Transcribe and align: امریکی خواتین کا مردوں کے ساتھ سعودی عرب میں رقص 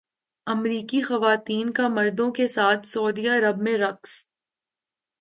امریکی 0.47 1.01
خواتین 1.01 1.71
کا 1.71 1.87
مردوں 1.87 2.31
کے 2.31 2.47
ساتھ 2.47 2.87
سعودی 2.87 3.27
عرب 3.27 3.57
میں 3.61 3.77
رقص 3.77 4.11